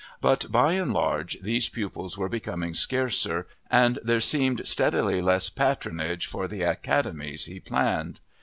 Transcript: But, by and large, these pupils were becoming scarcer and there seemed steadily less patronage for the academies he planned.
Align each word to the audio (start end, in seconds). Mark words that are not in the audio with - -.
But, 0.19 0.51
by 0.51 0.73
and 0.73 0.91
large, 0.91 1.37
these 1.43 1.69
pupils 1.69 2.17
were 2.17 2.27
becoming 2.27 2.73
scarcer 2.73 3.45
and 3.69 3.99
there 4.03 4.19
seemed 4.19 4.65
steadily 4.65 5.21
less 5.21 5.47
patronage 5.51 6.25
for 6.25 6.47
the 6.47 6.63
academies 6.63 7.45
he 7.45 7.59
planned. 7.59 8.19